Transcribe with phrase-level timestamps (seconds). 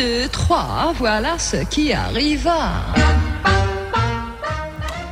[0.00, 2.70] deux, trois, voilà ce qui arriva.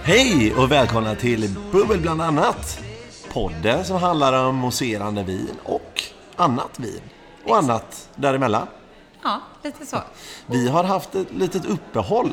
[0.03, 2.81] Hej och välkomna till Bubbel bland annat.
[3.33, 6.03] Podden som handlar om mousserande vin och
[6.37, 7.01] annat vin.
[7.45, 8.67] Och annat däremellan.
[9.23, 9.97] Ja, lite så.
[10.47, 12.33] Vi har haft ett litet uppehåll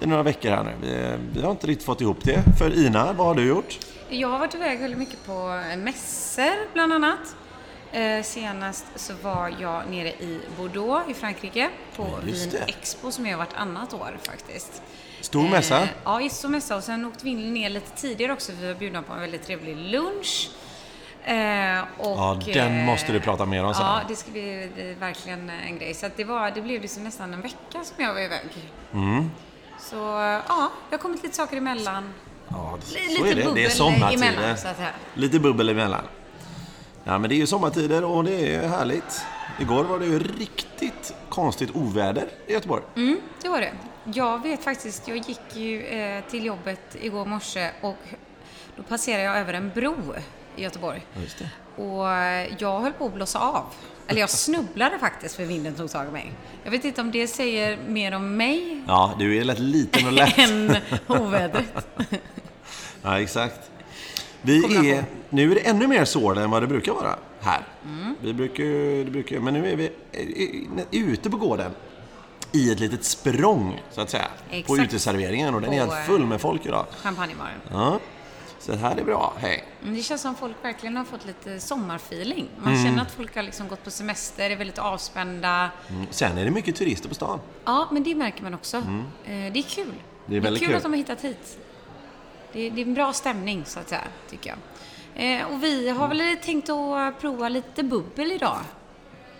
[0.00, 0.72] i några veckor här nu.
[0.80, 2.42] Vi, vi har inte riktigt fått ihop det.
[2.58, 3.78] För Ina, vad har du gjort?
[4.08, 7.36] Jag har varit iväg väldigt mycket på mässor, bland annat.
[7.96, 12.62] Eh, senast så var jag nere i Bordeaux i Frankrike på just Vin.
[12.66, 14.82] Expo som är vartannat år faktiskt.
[15.20, 15.82] Stor mässa?
[15.82, 18.52] Eh, ja, stor mässa och sen åkte vi ner lite tidigare också.
[18.60, 20.50] Vi var bjudna på en väldigt trevlig lunch.
[21.24, 21.34] Eh,
[21.98, 23.84] och, Ja, den måste du prata mer om sen.
[23.84, 25.94] Ja, det ska bli det verkligen en grej.
[25.94, 28.72] Så att det, var, det blev liksom nästan en vecka som jag var iväg.
[28.94, 29.30] Mm.
[29.80, 29.96] Så
[30.48, 32.14] ja, det har kommit lite saker emellan.
[32.48, 33.54] Ja, så Lite är det.
[33.54, 34.56] Det är sommartider.
[35.14, 36.02] Lite bubbel emellan.
[37.08, 39.24] Ja, men det är ju sommartider och det är härligt.
[39.60, 42.82] Igår var det ju riktigt konstigt oväder i Göteborg.
[42.96, 43.72] Mm, det var det.
[44.14, 47.96] Jag vet faktiskt, jag gick ju eh, till jobbet igår morse och
[48.76, 49.94] då passerade jag över en bro
[50.56, 51.06] i Göteborg.
[51.22, 51.82] Just det.
[51.82, 53.64] Och eh, jag höll på att blåsa av.
[54.08, 56.32] Eller jag snubblade faktiskt för vinden tog tag i mig.
[56.64, 60.12] Jag vet inte om det säger mer om mig Ja, du är lätt liten och
[60.12, 60.38] lätt.
[60.38, 61.86] än ovädret.
[63.02, 63.70] Ja, exakt.
[64.46, 67.62] Vi är, nu är det ännu mer sol än vad det brukar vara här.
[68.20, 68.64] Vi brukar,
[69.04, 69.90] det brukar, men nu är vi
[70.90, 71.72] ute på gården
[72.52, 74.80] i ett litet språng, så att säga, på Exakt.
[74.80, 76.86] uteserveringen och den är På, helt full med folk idag.
[77.02, 77.60] Champagnebaren.
[77.70, 77.98] Ja,
[78.58, 79.32] så det här är bra.
[79.38, 79.64] Hej.
[79.82, 82.48] Men Det känns som folk verkligen har fått lite sommarfeeling.
[82.58, 85.70] Man känner att folk har liksom gått på semester, är väldigt avspända.
[85.88, 86.06] Mm.
[86.10, 87.40] Sen är det mycket turister på stan.
[87.64, 88.76] Ja, men det märker man också.
[88.76, 88.82] Eh,
[89.24, 89.92] Det är kul.
[90.26, 90.76] Det är väldigt kul, kul.
[90.76, 91.58] att de har hittat hit.
[92.56, 94.00] Det är, det är en bra stämning, så att säga,
[94.30, 94.58] tycker jag.
[95.40, 98.58] Eh, och vi har väl tänkt att prova lite bubbel idag.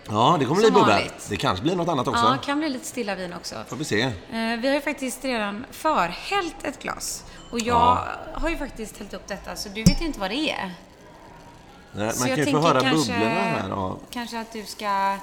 [0.09, 0.89] Ja, det kommer bli Som bubbel.
[0.89, 1.27] vanligt.
[1.29, 2.25] Det kanske blir något annat också.
[2.25, 3.55] Ja, kan bli lite stilla vin också.
[3.67, 4.01] Får vi se.
[4.01, 7.23] Eh, vi har ju faktiskt redan förhällt ett glas.
[7.51, 8.05] Och jag Ja.
[8.33, 10.71] har ju faktiskt hällt upp detta, så du vet ju inte vad det är.
[11.91, 13.69] Nej, Så Man kan ju få höra kanske- bubblorna här.
[13.69, 13.97] Ja.
[14.09, 15.19] Kanske att du ska eh,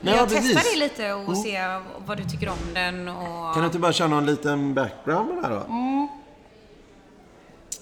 [0.00, 1.60] Nej, jag ja, testar det lite och se
[2.06, 3.08] vad du tycker om den.
[3.08, 3.52] Och...
[3.54, 5.66] Kan du inte bara köra någon liten background med det här då?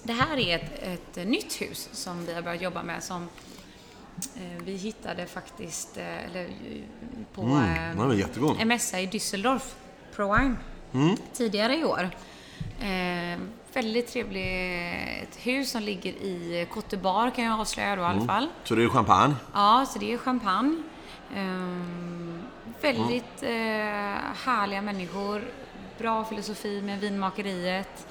[0.07, 0.83] Det här är ett,
[1.17, 3.29] ett nytt hus som vi har börjat jobba med som
[4.35, 6.51] eh, vi hittade faktiskt eh, eller, eh,
[7.35, 9.75] på Mm, eh, en mässa i Düsseldorf,
[10.15, 10.55] ProWine,
[10.93, 11.17] Mm.
[11.33, 12.09] tidigare i år.
[12.81, 13.39] Eh,
[13.73, 18.17] väldigt trevligt hus som ligger i Cote Bar kan jag avslöja då i Mm.
[18.17, 18.47] alla fall.
[18.63, 19.35] Så det är champagne?
[19.53, 20.83] Ja, så det är champagne.
[21.35, 22.41] Ehm,
[22.81, 23.49] väldigt eh,
[24.45, 25.41] härliga människor.
[25.97, 28.07] Bra filosofi med vinmakeriet.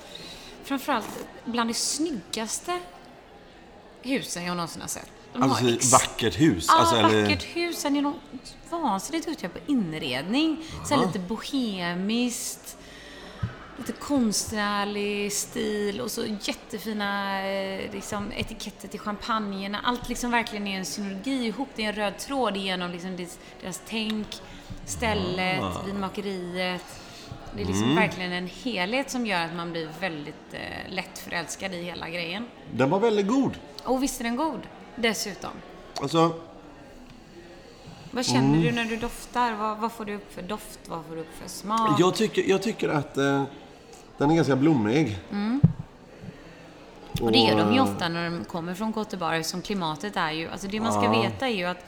[0.66, 1.08] Framförallt
[1.44, 2.78] bland de snyggaste
[4.02, 5.10] husen jag någonsin har sett.
[5.32, 6.64] De Alltså ex- vackert hus?
[6.68, 7.78] Ja, alltså, eller- vackert hus.
[7.80, 8.14] Sen är de
[8.70, 10.56] vansinnigt duktiga på inredning.
[10.90, 11.06] Jaha.
[11.06, 12.76] lite bohemiskt.
[13.78, 19.80] Lite konstnärlig stil och så jättefina eh, liksom, etiketter till champagnerna.
[19.84, 21.68] Allt liksom verkligen är en synergi ihop.
[21.74, 23.16] Det är en röd tråd genom liksom
[23.62, 24.26] deras tänk,
[24.86, 25.82] stället, Ah.
[25.86, 26.82] vinmakeriet.
[27.56, 27.96] Det är liksom Mm.
[27.96, 32.46] verkligen en helhet som gör att man blir väldigt eh, lätt förälskad i hela grejen.
[32.72, 33.58] Den var väldigt god.
[33.84, 34.60] Och visst är den god,
[34.96, 35.50] dessutom.
[36.00, 36.34] Alltså,
[38.10, 38.62] Vad känner Mm.
[38.62, 39.52] du när du doftar?
[39.52, 40.78] Vad, vad får du upp för doft?
[40.88, 42.00] Vad får du upp för smak?
[42.00, 43.44] jag tycker, jag tycker att eh,
[44.18, 45.18] den är ganska blommig.
[47.22, 50.48] Och det är de ju ofta när de kommer från d'Ivoire som klimatet är ju...
[50.48, 51.22] Alltså det man ska Ja.
[51.22, 51.84] veta är ju att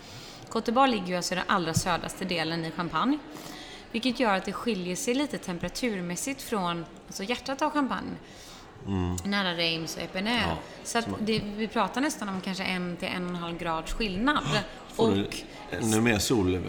[0.53, 3.19] d'Ivoire ligger ju alltså i den allra södraste delen i Champagne.
[3.93, 8.16] Vilket gör att det skiljer sig lite temperaturmässigt från alltså hjärtat av Champagne.
[9.25, 10.32] Nära Reims och Epinay.
[10.32, 10.49] Mm.
[10.49, 13.59] Ja, så att det, vi pratar nästan om kanske en till en och en halv
[13.59, 14.38] grads skillnad.
[14.94, 15.37] Får Och
[15.71, 16.60] ännu mer sol, eh,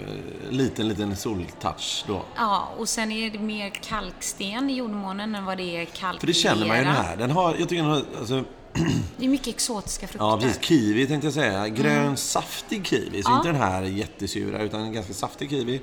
[0.50, 2.26] liten, liten soltouch då.
[2.36, 6.20] Ja, och sen är det mer kalksten i jordmånen än vad det är kalklera.
[6.20, 7.18] För det känner man ju den här.
[7.18, 8.44] Den har, jag tycker den har, alltså,
[9.18, 10.26] Det är mycket exotiska frukter.
[10.26, 11.68] ja precis, kiwi tänkte jag säga.
[11.68, 13.24] Grön saftig kiwi.
[13.24, 13.36] Så Ja.
[13.38, 15.82] inte den här jättesura, utan en ganska saftig kiwi.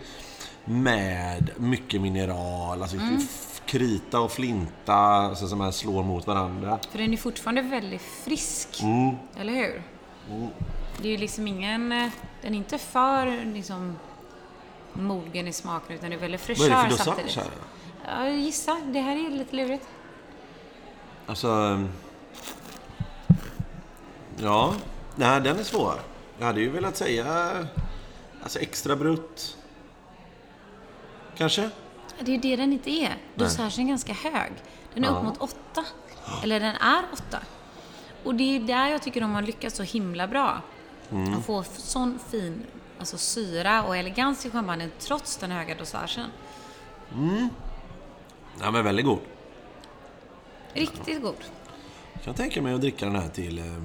[0.68, 6.78] Med mycket mineral, alltså f- krita och flinta alltså, som här slår mot varandra.
[6.90, 8.82] För den är fortfarande väldigt frisk.
[8.82, 9.14] Mm.
[9.36, 9.82] Eller hur?
[11.02, 11.92] Det är ju liksom ingen...
[11.92, 12.08] eh,
[12.42, 13.96] Den är inte för liksom
[14.92, 17.50] mogen i smaken utan det är väldigt Vad är det för fräschör dosage här?
[18.06, 18.76] Ja, jag gissar.
[18.92, 19.86] Det här är lite lurigt.
[21.26, 21.48] Alltså...
[21.48, 21.88] ehm,
[24.38, 24.74] Ja,
[25.16, 25.94] nej, den är svår.
[26.38, 27.52] Jag hade ju velat säga
[28.42, 29.56] alltså extra brutt.
[31.36, 31.70] Kanske?
[32.20, 33.16] Det är ju det den inte är.
[33.34, 34.52] Dosagen är ganska hög.
[34.94, 35.84] Den är upp mot åtta.
[36.42, 37.38] Eller den är åtta.
[38.24, 40.60] Och det är där jag tycker de har lyckats så himla bra.
[41.10, 41.34] Mm.
[41.34, 42.62] Att få sån fin
[42.98, 46.26] alltså syra och elegans i champagnen trots den höga dosagen.
[48.60, 49.18] Ja, men väldigt god.
[50.72, 51.44] Riktigt god.
[52.12, 53.84] Jag kan tänka mig att dricka den här till eh,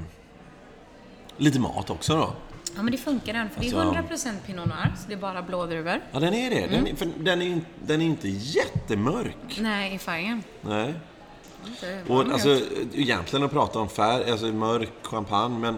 [1.38, 2.34] lite mat också då.
[2.76, 5.18] Ja, men det funkar den, för det Alltså- är 100% Pinot Noir, så det är
[5.18, 6.02] bara blådruvor.
[6.12, 6.68] Ja, den är det.
[6.68, 9.58] Den, är, för den, är, den är inte jättemörk.
[9.60, 10.44] Nej, i färgen.
[10.62, 10.94] Nej.
[12.08, 12.60] Och alltså,
[12.94, 15.78] egentligen att prata om färg, alltså mörk champagne, men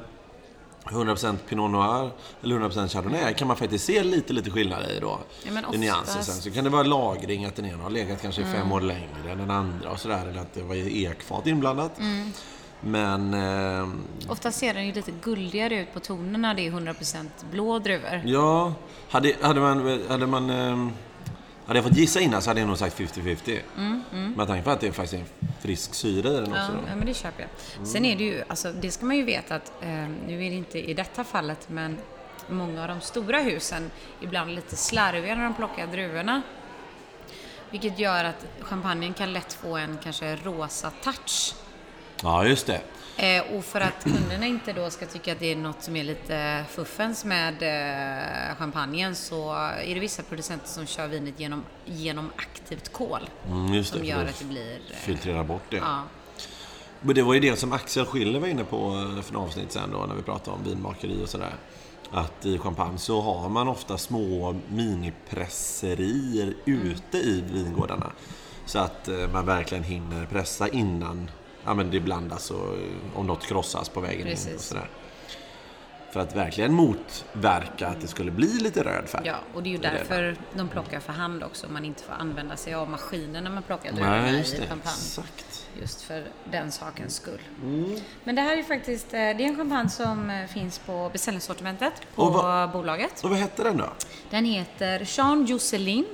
[0.84, 2.10] 100% Pinot Noir
[2.44, 5.20] eller 100% Chardonnay kan man faktiskt se lite, lite skillnad i då.
[5.46, 6.42] Ja, men I nyanser oftast- sen.
[6.42, 8.54] Så kan det vara lagring, att den ena har legat kanske Mm.
[8.54, 10.28] fem år längre än den andra och sådär.
[10.28, 12.00] Eller att det var ekfat inblandat.
[12.00, 12.32] Mm.
[12.86, 13.88] Men, eh,
[14.32, 18.22] Ofta ser den ju lite guldigare ut på tonerna när det är 100% blå druvor.
[18.26, 18.74] ja,
[19.10, 20.88] hade, hade man, hade man eh,
[21.66, 23.60] hade jag fått gissa innan så hade jag nog sagt 50-50.
[24.36, 26.72] Med tanke på att det är faktiskt en frisk syra i den Mm, Ja, också.
[26.74, 26.80] Då.
[26.90, 27.42] ja, men det köper
[27.78, 27.88] jag.
[27.88, 29.90] Sen är det ju, alltså det ska man ju veta att, eh,
[30.28, 31.98] nu är det inte i detta fallet, men
[32.50, 33.92] många av de stora husen
[34.22, 36.42] ibland är lite slarviga när de plockar druvorna.
[37.70, 41.56] Vilket gör att champagnen kan lätt få en kanske rosa touch.
[42.24, 42.82] Ja, just det.
[43.18, 46.04] Eh, och för att kunderna inte då ska tycka att det är något som är
[46.04, 52.32] lite fuffens med eh, champagnen så är det vissa producenter som kör vinet genom, genom
[52.36, 53.30] aktivt kol.
[53.48, 54.74] Mm, just det, som gör att det blir...
[54.74, 55.78] Eh, Filtrera bort det.
[55.78, 56.04] ja.
[57.06, 59.72] Men det var ju det som Axel Schiller var inne på eh, för några avsnitt
[59.72, 61.54] sen då när vi pratade om vinmakeri och sådär.
[62.12, 68.12] Att i champagne så har man ofta små minipresserier ute i vingårdarna.
[68.66, 71.32] Så att eh, man verkligen hinner pressa innan
[71.66, 72.80] ja, men det blandas och eh,
[73.20, 74.62] om något krossas på vägen in och Precis.
[74.62, 74.90] sådär.
[76.12, 79.22] För att verkligen motverka att det skulle bli lite röd färg.
[79.26, 79.90] Ja, och det är ju är det.
[79.98, 81.68] därför de plockar för hand också.
[81.70, 84.80] Man inte får använda sig av maskinen när man plockar druvorna i champagne.
[85.08, 85.70] Exakt.
[85.82, 87.40] Just för den sakens skull.
[87.64, 87.96] Mm.
[88.24, 91.94] Men det här är faktiskt, eh, det är en champagne som eh, finns på beställningssortimentet
[92.16, 93.24] på Och vad- bolaget.
[93.24, 93.90] Och vad hette den då?
[94.30, 96.06] Den heter Jean Josselin.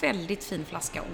[0.00, 1.08] Väldigt fin flaska och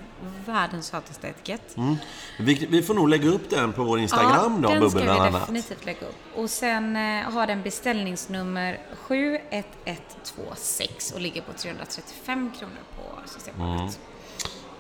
[0.49, 1.77] världens sötaste etikett.
[1.77, 1.97] Mm.
[2.39, 5.07] Vi, vi får nog lägga upp den på vår Instagram då, den ska vi
[5.41, 6.17] definitivt lägga upp.
[6.37, 13.99] Och sen eh, har den beställningsnummer 71126 och ligger på 335 kronor på Systembolaget.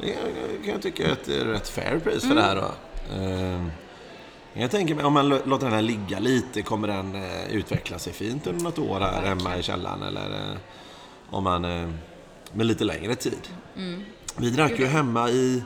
[0.00, 0.12] Det
[0.64, 2.70] kan jag tycka är ett rätt fair pris för det här då.
[3.16, 3.66] Eh,
[4.62, 7.98] Jag tänker mig, om man lå- låter den här ligga lite, kommer den eh, utveckla
[7.98, 10.02] sig fint under något år här hemma i källaren?
[10.02, 10.56] Eller eh,
[11.30, 11.64] om man...
[12.52, 13.48] Med lite längre tid.
[14.36, 15.62] Vi drack ju hemma i...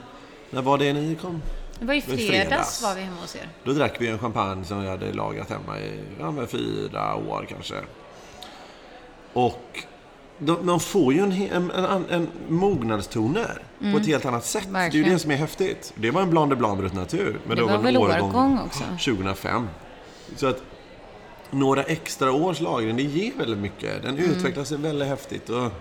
[0.50, 1.43] När var det ni kom?
[1.81, 2.82] Det var i var fredags, fredags.
[2.82, 3.49] var vi hemma hos er.
[3.65, 7.47] Då drack vi en champagne som vi hade lagrat hemma i ja, men fyra år
[7.49, 7.75] kanske.
[9.32, 9.79] Och
[10.38, 13.62] de, de får ju en, en, en, en mognadstoner
[13.93, 14.62] på ett helt annat sätt.
[14.62, 15.12] Det är ju Verkligen.
[15.12, 15.93] det som är häftigt.
[15.97, 17.41] Det var en Blanc de Blanc Brut Natur.
[17.47, 18.85] Men Det då var en väl årgång också?
[18.85, 19.69] 2005.
[20.37, 20.62] Så att
[21.50, 24.03] några extra års lagring, det ger väldigt mycket.
[24.03, 24.31] Den Mm.
[24.31, 25.49] utvecklar sig väldigt häftigt.
[25.50, 25.73] Och,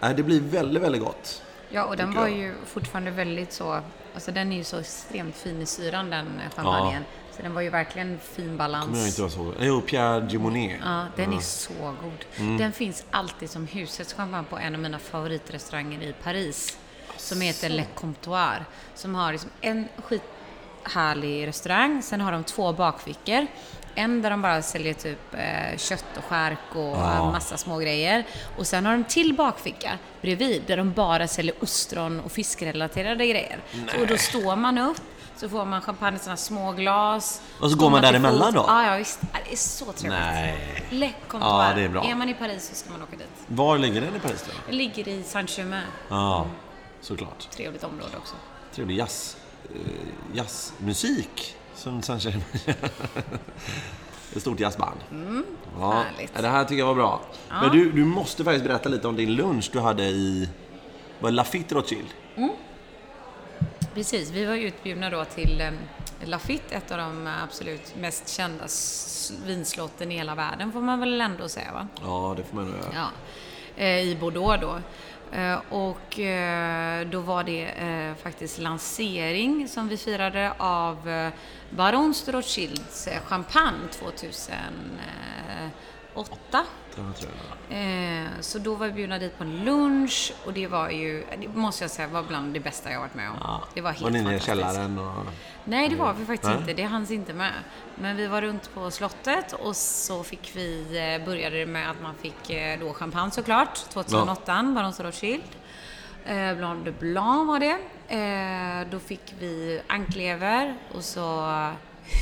[0.00, 1.42] det blir väldigt, väldigt gott.
[1.70, 2.38] Ja, och den var jag.
[2.38, 3.80] ju fortfarande väldigt så...
[4.14, 7.02] Alltså den är ju så extremt fin i syran, den eh, champagnen.
[7.36, 8.84] Så den var ju verkligen fin balans.
[8.84, 9.54] Kommer jag inte vara så...
[9.60, 10.80] Jo, Pierre Gimonet.
[10.84, 11.72] Ja, den är så
[12.02, 12.24] god.
[12.36, 12.58] Mm.
[12.58, 16.78] Den finns alltid som husets champagne på en av mina favoritrestauranger i Paris.
[17.16, 18.64] Som heter Le Comptoir.
[18.94, 22.02] Som har liksom en skithärlig restaurang.
[22.02, 23.46] Sen har de två bakfickor.
[23.98, 27.30] En där de bara säljer typ eh, kött och skärk och Ja.
[27.32, 28.24] massa små grejer.
[28.58, 33.58] Och sen har de till bakficka bredvid där de bara säljer ostron och fiskrelaterade grejer.
[33.94, 35.00] Så, och då står man upp
[35.36, 37.42] så får man champagne i sådana små glas.
[37.60, 38.64] Och så går man däremellan då?
[38.68, 39.20] Ja, ja visst.
[39.46, 40.20] Det är så trevligt.
[40.20, 40.84] Nej.
[40.90, 41.68] Le Comptoir.
[41.68, 42.04] Ja, det är bra.
[42.04, 43.26] Är man i Paris så ska man åka dit.
[43.46, 44.52] Var ligger den i Paris då?
[44.66, 45.82] Det ligger i Saint-Germain.
[46.08, 46.46] Ja,
[47.00, 47.50] såklart.
[47.50, 48.34] Trevligt område också.
[48.74, 49.36] Trevlig jazz,
[49.74, 49.80] eh,
[50.34, 52.44] jazzmusik som Sunshine
[54.36, 55.00] Ett stort jazzband.
[55.78, 56.34] ja, härligt.
[56.34, 57.20] Det här tycker jag var bra.
[57.48, 60.48] Men du, du måste faktiskt berätta lite om din lunch du hade i
[61.20, 62.08] var Lafitte Rothschild.
[63.94, 65.70] Precis, vi var ju utbjudna då till eh,
[66.24, 68.64] Lafitte, ett av de absolut mest kända
[69.46, 71.88] vinslotten i hela världen får man väl ändå säga va?
[72.02, 72.92] Ja, det får man nog göra.
[72.94, 73.08] Ja,
[73.76, 74.78] eh, i Bordeaux då.
[75.32, 81.02] Eh, och eh, då var det eh, faktiskt lansering som vi firade av
[81.70, 86.64] Baron Barons de Rothschilds champagne 2008.
[87.70, 91.48] Eh, Så då var vi bjudna dit på en lunch och det var ju, det
[91.48, 93.36] måste jag säga, var bland det bästa jag varit med om.
[93.40, 93.62] Ja.
[93.74, 94.98] Det var helt Var ni nere i källaren?
[94.98, 95.12] Och...
[95.64, 96.60] Nej, det var vi faktiskt Nej.
[96.60, 96.72] inte.
[96.74, 97.52] Det hanns inte med.
[97.94, 100.80] Men vi var runt på slottet och så fick vi,
[101.18, 105.42] eh, började det med att man fick eh, då champagne såklart, 2008, Barons de Rothschild.
[106.26, 107.78] Eh, Blanc de Blanc var det.
[108.08, 111.44] Eh, då fick vi anklever och så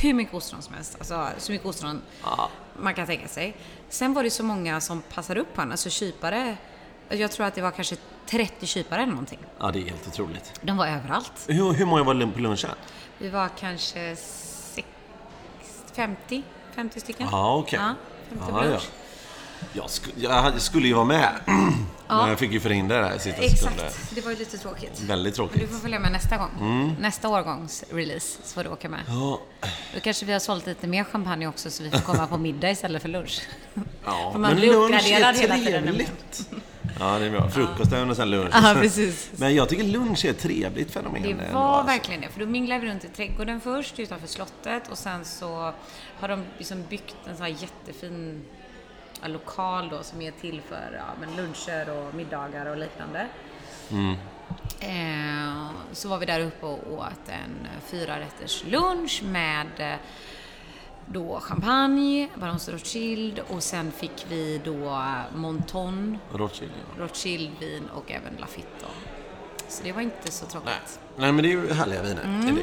[0.02, 0.96] hur mycket ostron som helst.
[0.98, 2.48] Alltså så mycket ostron Ja.
[2.78, 3.56] man kan tänka sig.
[3.88, 6.56] Sen var det så många som passade upp på honom, alltså kypare.
[7.08, 9.38] Jag tror att det var kanske 30 kypare eller någonting.
[9.58, 10.52] ja, det är helt otroligt.
[10.62, 11.32] De var överallt.
[11.48, 12.70] Hur, hur många var på lunchen?
[13.18, 14.86] Vi var kanske sex,
[15.92, 16.42] 50,
[16.74, 17.28] 50 stycken.
[17.30, 17.78] Ja, okej.
[17.82, 17.94] Ja,
[18.38, 18.88] 50 Ja, lunch.
[19.72, 21.28] Jag, sku, jag skulle ju vara med,
[22.08, 23.86] men jag fick ju förhindra det här i sista sekunden.
[23.86, 25.00] Exakt, det var ju lite tråkigt.
[25.00, 25.70] Väldigt Men du tråkigt.
[25.70, 26.96] får följa med nästa gång.
[27.00, 29.00] Nästa årgångs release så får du åka med.
[29.08, 29.40] Ja,
[29.94, 32.70] Då kanske vi har sålt lite mer champagne också så vi får komma på middag
[32.70, 33.40] istället för lunch.
[34.04, 34.30] ja.
[34.32, 35.82] För man blir uppgraderad hela tiden.
[35.82, 36.50] trevligt.
[37.00, 37.50] Ja, det är bra.
[37.50, 38.50] Frukosten och sen lunch.
[38.52, 39.30] Ja, precis.
[39.36, 41.22] Men jag tycker lunch är ett trevligt fenomen.
[41.22, 41.86] Det var alltså.
[41.92, 45.72] verkligen det, för då minglade vi runt i trädgården först utanför slottet och sen så
[46.20, 48.55] har de liksom byggt en sån här jättefin ja,
[49.28, 53.26] lokal då som är till för ja, men luncher och middagar och liknande.
[54.80, 59.94] Eh, så var vi där uppe och åt en fyra rätters lunch med eh,
[61.06, 65.04] då champagne, Barons Rothschild och sen fick vi då
[65.34, 67.02] Monton, Rothschild, ja.
[67.04, 68.68] Rothschildvin och även Lafitte.
[68.80, 68.86] då.
[69.68, 70.70] Så det var inte så tråkigt.
[70.70, 70.96] Nej.
[71.16, 72.24] Nej, men det är ju härliga viner.
[72.24, 72.54] Mm.
[72.54, 72.62] det.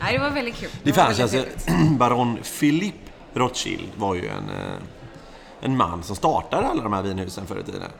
[0.00, 0.70] Nej, det var väldigt kul.
[0.82, 1.44] Det var fanns alltså,
[1.98, 4.76] baron Philippe Rothschild var ju en, eh,
[5.66, 7.90] en man som startade alla de här vinhusen förr i tiden.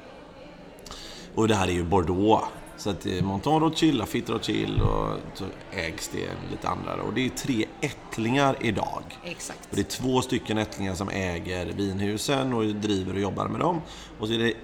[1.34, 2.44] Och det här är ju Bordeaux.
[2.76, 7.02] Så att det är Monton Rothschild, Lafitte Rothschild och så ägs det lite andra.
[7.02, 9.02] Och det är tre ättlingar idag.
[9.24, 9.68] Exakt.
[9.70, 13.80] Och det är två stycken ättlingar som äger vinhusen och driver och jobbar med dem.
[14.18, 14.54] Och så är det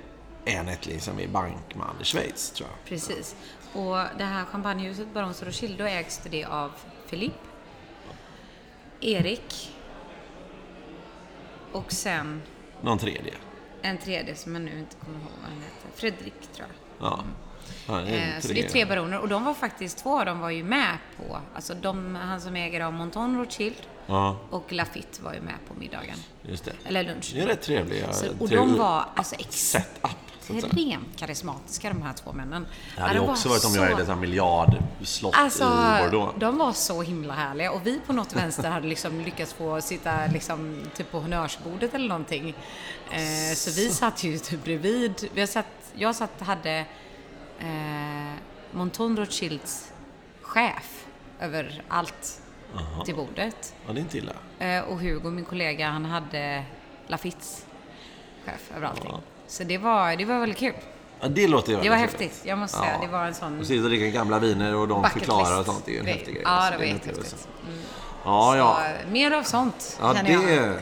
[0.44, 2.88] en ättling som är bankman i Schweiz, tror jag.
[2.88, 3.36] Precis.
[3.72, 6.70] Och det här champagnehuset, Barons Rothschild, då ägs det av
[7.10, 7.46] Philippe,
[9.00, 9.72] Erik
[11.72, 12.42] och sen
[12.82, 13.34] Någon tredje.
[13.82, 15.88] en tredje som jag nu inte kommer ihåg vad han heter.
[15.94, 17.08] Fredrik, tror jag.
[17.08, 17.24] Ja.
[17.88, 20.40] ja det Eh, så det är tre baroner och de var faktiskt, två av dem
[20.40, 25.22] var ju med på, alltså de, han som äger av Monton Rothschild Ja, och Lafitte
[25.22, 26.16] var ju med på middagen.
[26.42, 26.72] just det.
[26.84, 27.22] Eller lunchen.
[27.34, 28.12] Det är rätt trevliga.
[28.12, 32.66] Så, och de var alltså extremt karismatiska de här två männen.
[32.96, 36.04] Det hade de ju var också varit om så- jag ägde ett miljardslott Alltså, i
[36.04, 36.34] Bordeaux.
[36.38, 40.26] de var så himla härliga och vi på något vänster hade liksom lyckats få sitta
[40.26, 42.48] liksom typ på honnörsbordet eller någonting.
[43.10, 45.28] Eh, så vi satt ju typ bredvid.
[45.34, 46.84] Vi satt, jag satt, hade
[47.58, 48.32] eh,
[48.72, 49.92] Monton Rothschilds
[50.42, 51.04] chef
[51.40, 52.40] över allt
[53.04, 53.74] till bordet.
[53.86, 54.32] Ja, det är inte illa.
[54.58, 56.64] Eh, och Hugo, min kollega, han hade
[57.06, 57.66] Lafittes
[58.46, 59.10] chef över allting.
[59.12, 59.20] Ja.
[59.46, 60.72] Så det var, det var väldigt kul.
[61.20, 62.42] Ja, det låter ju Det var häftigt.
[62.44, 65.04] Jag måste säga, det var en sån Och sitta och dricka gamla viner och de
[65.10, 65.82] förklarar och sånt.
[65.84, 66.42] Det är ju en Det- häftig grej.
[66.44, 66.70] Ja, alltså.
[66.72, 67.18] det var jättehäftigt.
[67.18, 67.48] upplevelse.
[68.24, 68.82] Ja, ja.
[69.04, 70.74] Så, mer av sånt, Ja, känner jag.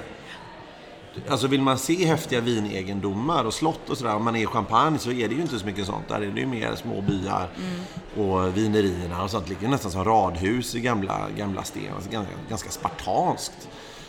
[1.28, 4.98] Alltså vill man se häftiga vinegendomar och slott och sådär, om man är i Champagne
[4.98, 6.08] så är det ju inte så mycket sånt.
[6.08, 8.28] Där är det ju mer små byar Mm.
[8.28, 9.44] och vinerierna och sånt.
[9.46, 11.94] Det ligger nästan som radhus i gamla, gamla sten.
[11.94, 13.68] Alltså ganska, ganska spartanskt.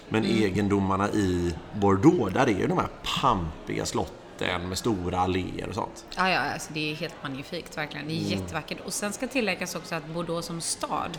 [0.09, 0.43] Men Mm.
[0.43, 2.87] egendomarna i Bordeaux, där är ju de här
[3.21, 6.05] pampiga slotten med stora alléer och sånt.
[6.17, 8.07] Ja, ja, alltså det är helt magnifikt verkligen.
[8.07, 8.29] Det är Mm.
[8.41, 8.77] jättevackert.
[8.85, 11.17] Och sen ska tilläggas också att Bordeaux som stad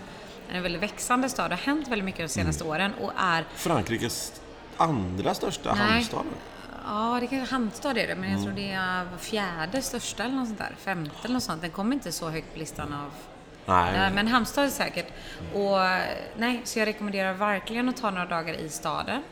[0.50, 1.50] är en väldigt växande stad.
[1.50, 2.72] Det har hänt väldigt mycket de senaste Mm.
[2.76, 4.32] åren och är, Frankrikes
[4.76, 5.82] andra största Nej.
[5.92, 6.24] hamnstad.
[6.84, 8.44] ja det kanske hamnstad är det, men jag Mm.
[8.44, 10.74] tror det är fjärde största eller något sånt där.
[10.78, 11.62] Femte eller något sånt.
[11.62, 13.10] Den kommer inte så högt på listan av
[13.66, 15.06] Nej, men Halmstad är säkert.
[15.54, 15.78] Och
[16.36, 19.22] nej, så jag rekommenderar verkligen att ta några dagar i staden.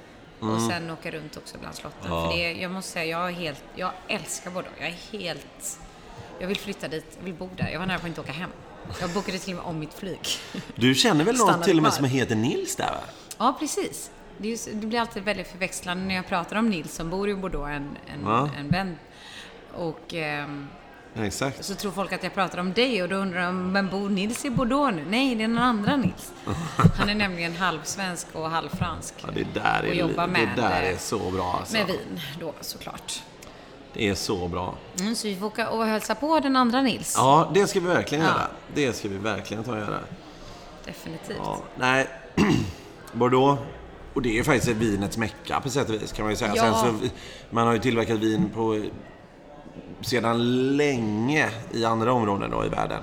[0.40, 2.06] Och sen åka runt också bland slotten.
[2.12, 2.18] Mm.
[2.18, 2.30] Ja.
[2.30, 4.76] För det, jag måste säga, jag är helt, jag älskar Bordeaux.
[4.80, 5.78] Jag är helt,
[6.38, 7.68] jag vill flytta dit, jag vill bo där.
[7.72, 8.50] Jag var nära på att inte åka hem.
[9.00, 10.20] Jag bokade till och med om mitt flyg.
[10.74, 13.00] Du känner väl någon till och med som heter Nils där va?
[13.38, 14.10] Ja, precis.
[14.40, 17.10] Det, är ju, så- det blir alltid väldigt förväxlande när jag pratar om Nils som
[17.10, 18.48] bor i Bordeaux, en, en, Ja.
[18.58, 18.96] en vän.
[19.74, 20.66] Och ehm,
[21.14, 21.64] Exakt.
[21.64, 24.44] så tror folk att jag pratar om dig och då undrar de, men bor Nils
[24.44, 25.04] i Bordeaux nu?
[25.08, 26.32] Nej, det är någon andra Nils.
[26.98, 29.14] Han är nämligen halvsvensk och halvfransk.
[29.22, 31.76] Ja, det där är, Och jobba det med, där är eh, så bra alltså.
[31.76, 33.22] Med vin då såklart.
[33.92, 34.74] Det är så bra.
[35.00, 37.14] Mm, så vi får åka och hälsa på den andra Nils.
[37.16, 38.30] Ja, det ska vi verkligen Ja.
[38.30, 38.46] göra.
[38.74, 39.98] Det ska vi verkligen ta och göra.
[40.84, 41.36] Definitivt.
[41.38, 42.08] Ja, nej,
[43.12, 43.60] Bordeaux.
[44.14, 46.52] Och det är faktiskt vinets mecka på sätt och vis kan man ju säga.
[46.56, 46.62] Ja.
[46.62, 47.06] Sen så,
[47.50, 48.84] man har ju tillverkat vin på
[50.00, 53.02] sedan länge i andra områden då i världen.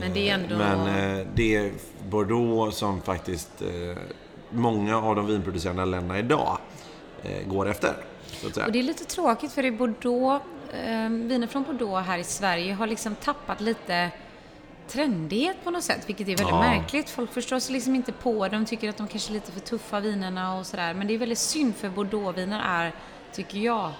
[0.00, 0.80] Men det är ändå- Men
[1.18, 1.72] eh, det är
[2.08, 4.02] Bordeaux som faktiskt eh,
[4.50, 6.58] många av de vinproducerande länderna idag
[7.22, 7.94] eh, går efter.
[8.44, 12.72] Och det är lite tråkigt för i Bordeaux, eh, viner från Bordeaux här i Sverige
[12.74, 14.10] har liksom tappat lite
[14.88, 16.60] trendighet på något sätt, vilket är väldigt Ja.
[16.60, 17.10] märkligt.
[17.10, 18.56] Folk förstår sig liksom inte på det.
[18.56, 20.94] De tycker att de kanske är lite för tuffa vinerna och sådär.
[20.94, 22.92] Men det är väldigt synd för Bordeauxviner är,
[23.32, 23.90] tycker jag,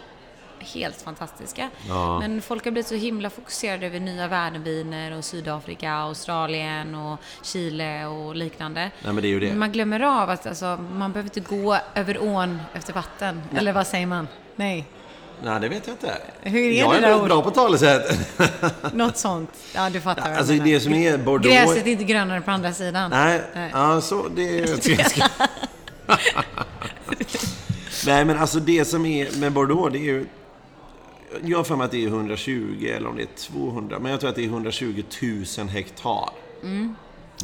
[0.60, 1.70] helt fantastiska.
[1.88, 2.18] Ja.
[2.18, 8.06] Men folk har blivit så himla fokuserade över nya världenviner och Sydafrika, Australien och Chile
[8.06, 8.80] och liknande.
[8.80, 9.54] Nej, men det är ju det.
[9.54, 13.42] Man glömmer av att alltså, man behöver inte gå över ån efter vatten.
[13.56, 14.28] Eller vad säger man?
[14.56, 14.84] Nej.
[15.42, 16.18] Nej, det vet jag inte.
[16.42, 18.18] Hur är jag det är väldigt bra på talesätt.
[18.92, 19.50] Något sånt.
[19.74, 20.64] Ja, du fattar jag alltså menar.
[20.66, 21.54] det som är Bordeaux...
[21.56, 23.10] Gräset är inte grönare på andra sidan.
[23.10, 23.70] Nej, Nej.
[23.74, 24.66] ja, så det är...
[28.06, 30.26] Nej, men alltså det som är med Bordeaux, det är ju...
[31.42, 34.20] Jag har för mig att det är 120 eller om det är 200, men jag
[34.20, 35.02] tror att det är 120
[35.58, 36.30] 000 hektar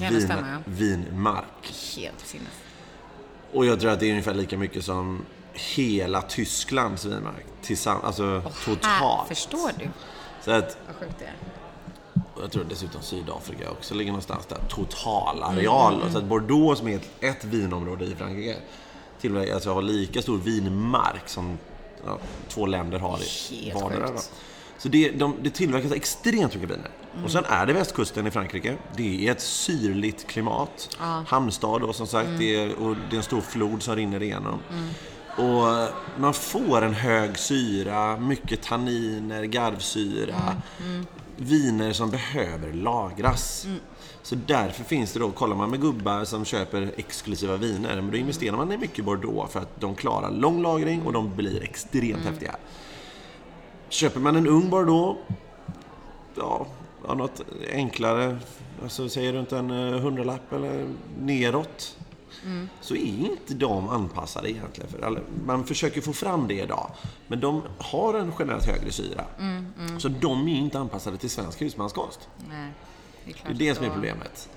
[0.01, 0.53] Ja, det stämmer.
[0.53, 0.59] ja.
[0.65, 1.45] vinmark.
[1.97, 2.49] Helt sinnes.
[3.53, 8.25] Och jag tror att det är ungefär lika mycket som hela Tysklands vinmark tillsammans, alltså
[8.25, 9.29] Här, totalt.
[9.29, 9.89] förstår du
[10.45, 11.35] Så att, vad sjukt det är?
[12.35, 14.59] och jag tror dessutom Sydafrika också ligger någonstans där.
[14.69, 16.03] Totalareal.
[16.13, 18.57] Så att Bordeaux som är ett, ett vinområde i Frankrike
[19.21, 21.59] till och med alltså, har lika stor vinmark som
[22.07, 22.19] ja,
[22.49, 23.19] två länder har
[23.51, 24.09] i vardera.
[24.79, 26.91] Så det, de, det tillverkas extremt mycket viner.
[27.25, 28.77] Och sen är det västkusten i Frankrike.
[28.97, 30.97] Det är ett syrligt klimat.
[31.27, 32.29] Hamnstad då som sagt.
[32.39, 34.59] Det, är, och det är en stor flod som rinner igenom.
[35.37, 35.89] Och
[36.21, 40.57] man får en hög syra, mycket tanniner, garvsyra.
[41.37, 43.67] Viner som behöver lagras.
[44.23, 48.17] Så därför finns det då, kollar man med gubbar som köper exklusiva viner, men då
[48.17, 52.25] investerar man i mycket Bordeaux för att de klarar lång lagring och de blir extremt
[52.25, 52.57] häftiga.
[53.89, 55.21] Köper man en ung Bordeaux,
[56.35, 56.67] ja,
[57.07, 57.41] ja något
[57.73, 58.39] enklare,
[58.83, 60.87] alltså säger du inte en eh, hundralapp eller
[61.21, 61.99] neråt,
[62.81, 64.91] så är inte de anpassade egentligen.
[64.91, 66.91] För man försöker få fram det idag,
[67.27, 69.25] men de har en generellt högre syra.
[69.99, 72.29] Så de är inte anpassade till svensk husmanskonst.
[72.49, 72.73] Nej,
[73.25, 74.49] det är Det är det som är problemet.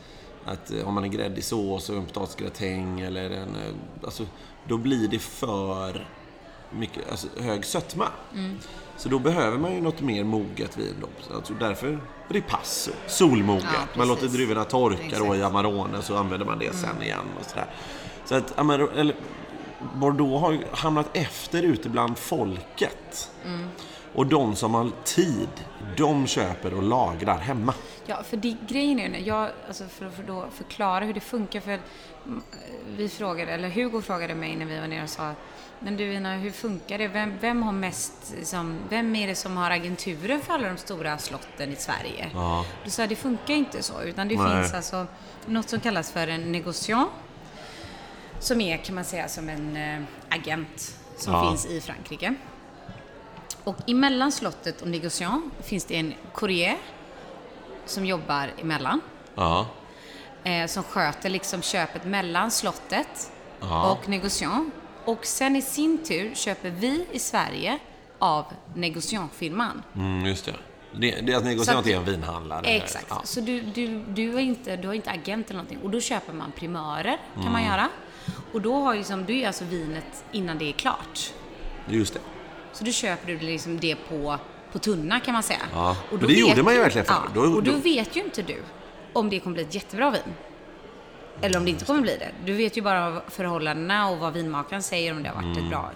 [0.46, 3.56] Att eh, om man är gräddig sås och en potatisgratäng eller en...
[3.56, 4.26] eh, Alltså,
[4.68, 6.08] då blir det för
[6.72, 8.08] mycket, alltså, hög sötma.
[8.34, 8.58] Mm.
[8.98, 11.08] Så då behöver man ju något mer moget vin då.
[11.28, 13.66] Så Alltså därför ripasso, solmoget.
[13.74, 15.26] Ja, man låter druvorna torka då Exakt.
[15.26, 15.40] Mm.
[15.40, 17.68] i Amarone så använder man det sen igen och sådär.
[18.26, 19.16] Så att Amaro, eller,
[19.94, 23.32] Bordeaux har ju hamnat efter ute bland folket.
[23.46, 23.68] Mm.
[24.16, 25.50] Och de som har tid,
[25.98, 27.74] de köper och lagrar hemma.
[28.06, 31.20] Ja, för det, grejen är ju, jag, alltså för att för då förklara hur det
[31.20, 31.80] funkar, för
[32.98, 35.34] vi frågade, eller Hugo frågade mig när vi var nere och sa
[35.80, 37.08] men du Ina, hur funkar det?
[37.08, 41.18] Vem, vem har mest, liksom, vem är det som har agenturen för alla de stora
[41.18, 42.30] slotten i Sverige?
[42.34, 42.66] Ja.
[42.84, 44.62] Då sa det funkar inte så, utan det Nej.
[44.62, 45.08] finns alltså
[45.46, 47.12] något som kallas för en negociant.
[48.40, 51.50] Som är, kan man säga, som en eh, agent som Ja.
[51.50, 52.36] finns i Frankrike.
[53.66, 56.78] Och emellan slottet och negociant finns det en courrier
[57.86, 59.02] som jobbar emellan.
[59.36, 59.68] Ja.
[60.44, 63.92] Eh, som sköter liksom köpet mellan slottet Ja.
[63.92, 64.74] och negociant.
[65.06, 67.80] Och sen i sin tur köper vi i Sverige
[68.20, 69.84] av negociantfirman.
[69.96, 70.56] Mm, just det.
[71.00, 72.66] Det, det är att negociant är en vinhandlare.
[72.68, 73.06] Exakt.
[73.10, 73.22] Ja.
[73.24, 75.80] Så du, du, du, har inte, du har inte agent eller någonting.
[75.84, 77.66] Och då köper man primörer, kan man Mm.
[77.66, 77.90] göra.
[78.54, 81.34] Och då har ju liksom, du är alltså vinet innan det är klart.
[81.88, 82.20] Just det.
[82.76, 84.38] Så då köper du liksom det på,
[84.72, 85.60] på tunna kan man säga.
[85.74, 87.30] Ja, Och men det gjorde man ju verkligen förr.
[87.36, 88.64] Ja, och då vet ju inte du
[89.14, 90.22] om det kommer bli ett jättebra vin.
[91.42, 92.32] Eller om det inte kommer bli det.
[92.46, 95.64] Du vet ju bara förhållandena och vad vinmakaren säger om det har varit Mm.
[95.64, 95.92] ett bra.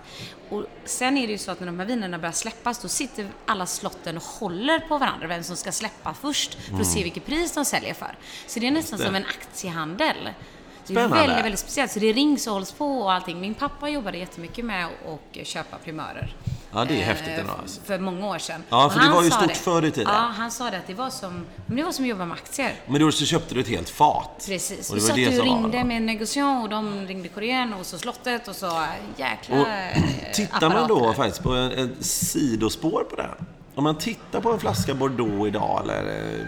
[0.50, 3.28] Och sen är det ju så att när de här vinerna börjar släppas, då sitter
[3.46, 7.26] alla slotten och håller på varandra, vem som ska släppa först, för att se vilket
[7.26, 8.16] pris de säljer för.
[8.48, 9.14] Så det är nästan Mm.
[9.14, 9.20] det.
[9.20, 10.16] som en aktiehandel.
[10.24, 11.16] Det är Spännande.
[11.28, 11.92] väldigt, väldigt speciellt.
[11.92, 13.40] Så det rings och hålls på och allting.
[13.40, 16.36] Min pappa jobbade jättemycket med att köpa primörer.
[16.74, 17.82] Ja, det är Eh, häftigt ändå, alltså.
[17.82, 18.64] För många år sedan.
[18.70, 19.56] Ja, för det var ju stort det.
[19.56, 20.14] förr i tiden.
[20.14, 22.36] Ja, han sa det att det var som, men det var som att jobba med
[22.36, 22.74] aktier.
[22.88, 24.44] Men då så köpte du ett helt fat.
[24.48, 24.90] Precis.
[24.90, 25.84] Och det var satt det och var ringde det.
[25.84, 28.84] med en negociant och de ringde Korean och så slottet och så
[29.18, 29.98] jäkla Och eh,
[30.34, 33.30] tittar man då faktiskt på ett sidospår på det.
[33.76, 36.46] Om man tittar på en flaska Bordeaux idag, eller eh,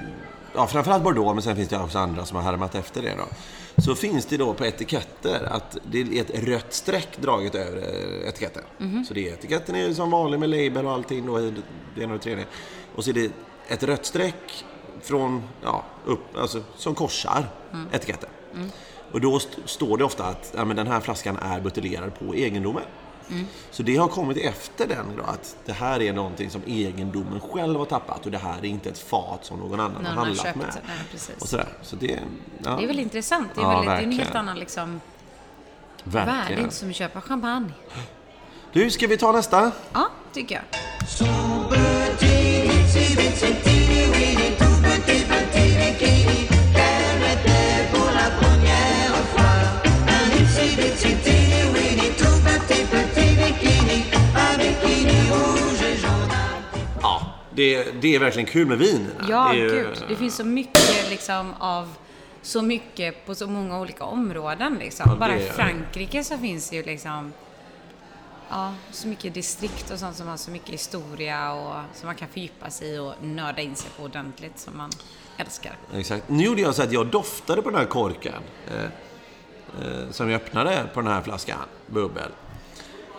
[0.55, 3.25] ja, framförallt Bordeaux, men sen finns det också andra som har härmat efter det då.
[3.85, 8.29] Så finns det då på etiketter att det är ett rött streck draget över eh,
[8.29, 8.63] etiketten.
[8.77, 9.05] Mhm.
[9.05, 11.53] Så det är etiketten är som vanlig med label och allting då i
[11.95, 12.45] det ena och det tredje.
[12.95, 13.31] Och så är det
[13.67, 14.65] ett rött streck
[15.01, 17.87] från, ja, upp, alltså som korsar Mm.
[17.91, 18.29] etiketten.
[19.11, 22.83] Och då st- står det ofta att ja, den här flaskan är buteljerad på egendomen.
[23.31, 23.47] Mm.
[23.71, 27.77] Så det har kommit efter den då, att det här är någonting som egendomen själv
[27.79, 30.45] har tappat och det här är inte ett fat som någon annan Någon har handlat
[30.45, 30.55] köpt.
[30.55, 30.65] med.
[30.87, 31.35] Nej, precis.
[31.39, 31.67] Och sådär.
[31.81, 32.19] Så det,
[32.63, 33.47] ja, Det är väl intressant.
[33.55, 35.01] Det är, Ja, väldigt, det är en helt annan liksom,
[36.03, 36.31] värde.
[36.31, 36.63] verkligen.
[36.63, 37.71] Inte som att köpa champagne.
[38.73, 39.71] Du, ska vi ta nästa?
[39.93, 40.63] Ja, tycker jag.
[57.55, 59.07] Det, det är verkligen kul med vin.
[59.29, 60.03] Ja, det ju- gud.
[60.09, 61.93] Det finns så mycket liksom av
[62.41, 65.05] så mycket på så många olika områden liksom.
[65.09, 67.33] Ja, Bara i Frankrike så finns det ju liksom
[68.49, 72.27] Ja, så mycket distrikt och sånt som har så mycket historia och som man kan
[72.27, 74.89] fördjupa sig i och nörda in sig på ordentligt som man
[75.37, 75.75] älskar.
[75.95, 76.29] Exakt.
[76.29, 78.33] Nu gjorde jag så att jag doftade på den här korken.
[78.67, 82.31] Eh, eh, som jag öppnade på den här flaskan, bubbel.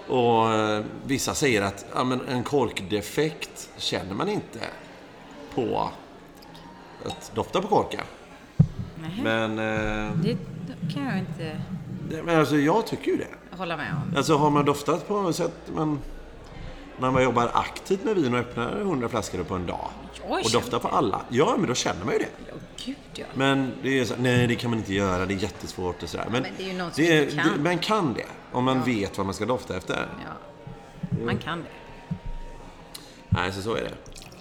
[0.08, 4.60] Och eh, vissa säger att ja, men en korkdefekt känner man inte
[5.54, 5.90] på
[7.04, 8.00] att dofta på korken.
[9.00, 10.36] Nej, Men, eh, det
[10.94, 11.60] kan jag inte
[12.10, 13.56] det, men alltså, jag tycker ju det.
[13.56, 14.16] hålla med om.
[14.16, 15.98] Alltså har man doftat på något sätt man,
[16.98, 19.88] när man jobbar aktivt med vin och öppnar 100 flaskor på en dag
[20.28, 21.20] Jag och doftar på alla.
[21.28, 22.28] Ja, men då känner man ju det.
[22.86, 23.24] Ja, gud ja.
[23.34, 26.26] Men det är så, nej det kan man inte göra, det är jättesvårt och sådär.
[26.30, 27.52] Men, men det är ju något som inte kan.
[27.52, 30.08] Det, man kan det, om man vet vad man ska dofta efter.
[30.24, 30.32] ja.
[31.24, 31.68] Man kan det.
[33.28, 33.94] Nej, så så är det.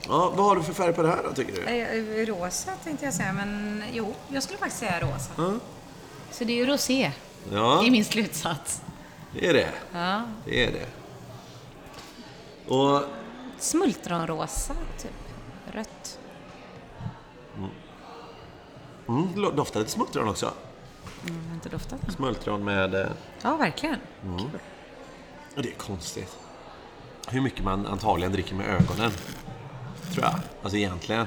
[0.08, 1.62] Ja, vad har du för färg på det här då, tycker du?
[1.68, 5.32] Eh, Rosa tänkte jag säga, men jo, jag skulle faktiskt säga rosa.
[5.38, 5.54] Ja.
[6.32, 7.12] Så det är ju rosé,
[7.54, 8.82] Ja, det är min slutsats.
[9.34, 9.70] det är det.
[9.94, 10.22] Ja.
[10.46, 10.86] Det är det.
[12.74, 13.04] Och
[13.60, 15.12] Smultronrosa, typ.
[15.76, 16.20] Rött.
[19.12, 20.52] Mm, doftar lite smultron också.
[21.28, 22.12] Mm, har inte doftat den.
[22.16, 22.96] Smultron med...
[22.96, 23.08] eh,
[23.42, 23.98] Ja, verkligen.
[25.56, 26.38] Och det är konstigt.
[27.28, 29.12] Hur mycket man antagligen dricker med ögonen.
[30.14, 30.34] Tror jag.
[30.64, 31.26] Alltså egentligen.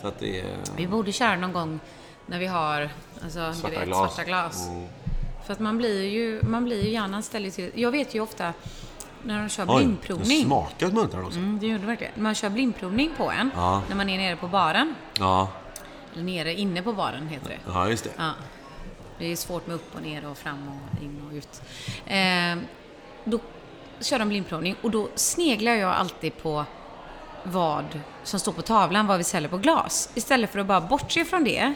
[0.00, 0.56] Så att det är...
[0.76, 1.80] Vi borde köra någon gång
[2.26, 2.90] när vi har
[3.22, 4.14] alltså, Svarta vet, glas.
[4.14, 4.68] svarta glas.
[4.68, 4.86] Mm.
[5.46, 7.70] För att man blir ju, man blir ju hjärnan ställer till...
[7.74, 8.52] Jag vet ju ofta
[9.22, 10.44] när de kör Oj, blindprovning.
[10.44, 11.38] smakar smultron också.
[11.38, 12.12] Mm, det gjorde verkligen.
[12.22, 13.82] Man kör blindprovning på en Ja.
[13.88, 14.94] när man är nere på baren.
[15.18, 15.48] Ja,
[16.14, 17.58] nere, inne på baren heter det.
[17.66, 18.10] ja just det.
[18.16, 18.30] Ja.
[19.18, 21.62] Det är svårt med upp och ner och fram och in och ut.
[22.06, 22.64] Eh,
[23.24, 23.38] då
[24.00, 26.64] kör de blindprovning och då sneglar jag alltid på
[27.42, 27.84] vad
[28.24, 30.10] som står på tavlan, vad vi säljer på glas.
[30.14, 31.74] Istället för att bara bortse från det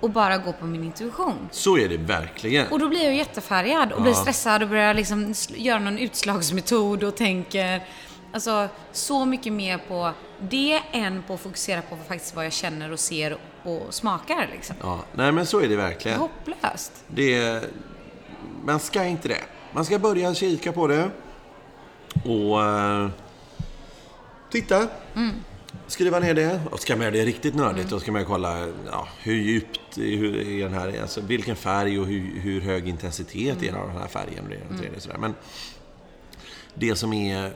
[0.00, 1.48] och bara gå på min intuition.
[1.50, 2.66] Så är det verkligen.
[2.68, 7.16] Och då blir jag jättefärgad och blir stressad och börjar liksom göra någon utslagsmetod och
[7.16, 7.82] tänker
[8.32, 12.92] alltså så mycket mer på det än på att fokusera på faktiskt vad jag känner
[12.92, 14.76] och ser och smakar liksom.
[14.80, 16.18] Ja, nej men så är det verkligen.
[16.18, 17.04] Hopplöst.
[17.06, 17.62] Det,
[18.64, 19.42] man ska inte det.
[19.72, 21.10] Man ska börja kika på det.
[22.24, 23.08] Och eh,
[24.50, 24.88] titta.
[25.86, 26.60] Skriva ner det.
[26.70, 30.36] Och ska man göra det riktigt nördigt då ska man kolla ja, hur djupt hur
[30.36, 33.96] är den här, alltså vilken färg och hur, hur hög intensitet är det av den
[33.96, 34.44] här färgen.
[34.44, 35.18] Och det, och det, och sådär.
[35.18, 35.34] Men
[36.74, 37.52] det som är...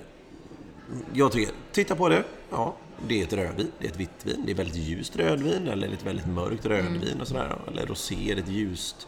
[1.13, 2.25] Jag tycker, titta på det.
[2.51, 2.75] Ja,
[3.09, 5.89] det är ett rödvin, det är ett vitt vin, det är väldigt ljust rödvin eller
[5.89, 7.59] ett väldigt mörkt rödvin och sådär.
[7.69, 9.07] Eller rosé, är det ett ljust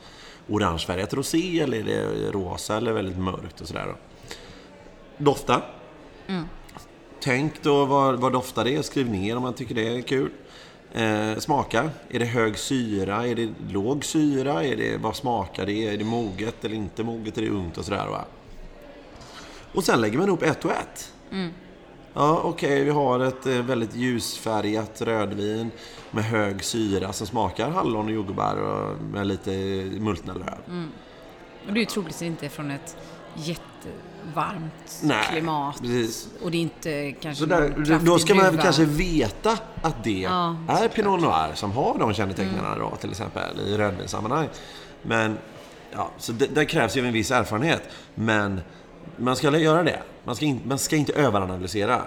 [0.48, 3.94] orangefärgat rosé eller är det rosa eller väldigt mörkt och sådär.
[5.18, 5.62] Dofta.
[7.20, 8.82] Tänk då vad, vad doftar det?
[8.82, 10.30] Skriv ner om man tycker det är kul.
[10.92, 11.90] Eh, smaka.
[12.08, 13.26] Är det hög syra?
[13.26, 14.64] Är det låg syra?
[14.64, 15.88] Är det, vad smakar det?
[15.88, 17.38] Är det moget eller inte moget?
[17.38, 18.24] Är det ungt och sådär va?
[19.74, 21.12] Och sen lägger man ihop ett och ett.
[22.18, 25.70] Ja, okej, vi har ett eh, väldigt ljusfärgat rödvin
[26.10, 29.50] med hög syra som smakar hallon och jordgubbar och med lite
[30.00, 30.86] multna löv.
[31.66, 32.96] Och det är ju troligtvis inte från ett
[33.34, 35.80] jättevarmt Nej, klimat.
[35.80, 36.28] precis.
[36.42, 40.56] Och det är inte kanske Så där, då ska man kanske veta att det Ja,
[40.68, 44.48] är Pinot Noir som har de kännetecknen då, till exempel i rödvinssammanhang.
[45.02, 45.38] Men,
[45.92, 47.82] ja, så det, där krävs ju en viss erfarenhet.
[48.14, 48.60] Men
[49.16, 50.02] man ska göra det.
[50.24, 52.02] Man ska, in, man ska inte överanalysera.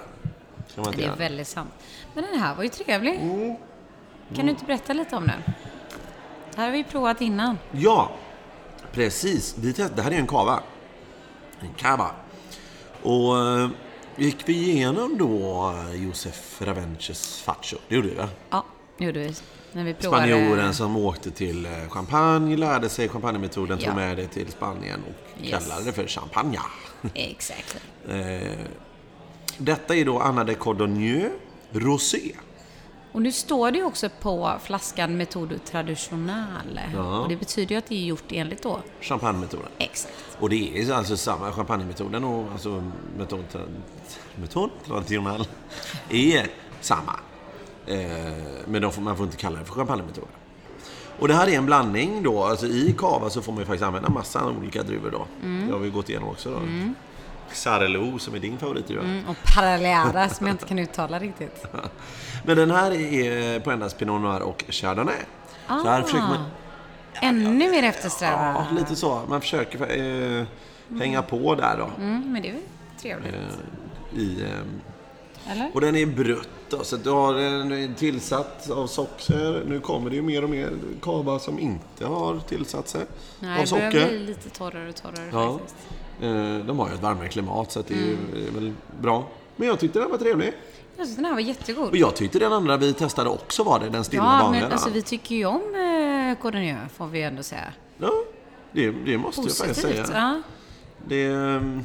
[0.68, 1.70] Ska man Det är väldigt sant.
[2.14, 3.16] Men den här var ju trevlig.
[3.16, 3.56] Mm.
[4.36, 5.54] Kan du inte berätta lite om den?
[6.52, 7.58] Det här har vi provat innan.
[7.72, 8.12] Ja,
[8.92, 9.56] precis.
[9.58, 10.64] Vi test, det här är en cava.
[11.60, 12.12] En cava.
[13.04, 13.70] Och eh,
[14.16, 17.78] gick vi igenom då Josef Ravenches Faccio?
[17.88, 18.30] Det gjorde vi va?
[18.50, 18.66] Ja,
[18.98, 19.36] det gjorde vi.
[20.00, 23.96] Spanjoren som åkte till eh, Champagne, lärde sig champagnemetoden, tog Ja.
[23.96, 25.52] med det till Spanien och Yes.
[25.68, 26.60] kallade det för champagne.
[27.14, 27.78] Exakt.
[28.10, 28.58] Eh,
[29.58, 31.32] Detta är då Anna de Cordonier
[31.72, 32.32] Rosé.
[33.12, 36.80] Och nu står det också på flaskan metod traditionell.
[36.96, 37.20] Ja.
[37.20, 38.80] Och det betyder ju att det är gjort enligt då.
[39.02, 39.68] Champagnemetoden.
[39.78, 40.14] Exakt.
[40.40, 42.84] Och det är alltså samma champagnemetoden och alltså
[43.18, 43.46] metod,
[44.36, 45.48] metod traditionell
[46.10, 46.48] är
[46.82, 47.20] samma.
[47.90, 48.34] Eh,
[48.66, 50.30] men får, man får inte kalla det för champagnemetoden.
[51.20, 52.44] Och det här är en blandning då.
[52.44, 55.26] Alltså i cava så får man ju faktiskt använda massa olika druvor då.
[55.68, 56.60] Det har vi gått igenom också då.
[57.52, 59.04] Xarelo som är din favoritdruva.
[59.04, 61.66] Mm, och parallera som jag inte kan uttala riktigt.
[62.46, 65.16] Men den här är på endast Pinot Noir och Chardonnay.
[65.68, 66.44] Så här försöker man...
[67.22, 68.66] Ännu mer eftersträva.
[68.72, 69.22] Ja, lite så.
[69.28, 70.46] Man försöker eh,
[71.00, 71.90] hänga på där då.
[72.04, 72.62] Mm, men det är väl
[73.02, 73.34] trevligt.
[73.34, 74.50] Eh, I, eh,
[75.50, 75.72] Eller?
[75.74, 79.64] Och den är brutt då, så du har den tillsatt av socker.
[79.68, 80.70] Nu kommer det ju mer och mer
[81.02, 83.02] kava som inte har tillsatt sig
[83.40, 84.08] Nej, av det börjar socker.
[84.10, 85.54] bli lite torrare och torrare Ja.
[85.54, 85.76] faktiskt.
[86.22, 88.48] Eh, De har ju ett varmare klimat så det är ju Mm.
[88.48, 89.28] är väl bra.
[89.56, 90.54] Men jag tyckte den var trevlig.
[90.98, 91.90] Jag tyckte den här var jättegod.
[91.90, 94.62] Och jag tyckte den andra vi testade också var det, den stilla Ja, vanliga.
[94.64, 95.62] men alltså vi tycker ju om
[96.36, 97.74] eh, Cordonier, får vi ändå säga.
[97.98, 98.12] Ja,
[98.72, 100.08] det, det måste jag faktiskt Positivt.
[100.08, 100.18] säga.
[100.20, 100.42] Ja.
[101.08, 101.84] Det, ehm,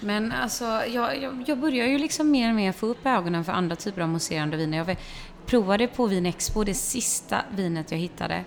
[0.00, 3.52] Men alltså, jag, jag, jag börjar ju liksom mer och mer få upp ögonen för
[3.52, 4.78] andra typer av mousserande viner.
[4.78, 4.96] Jag
[5.46, 8.44] provade på Vinexpo, det sista vinet jag hittade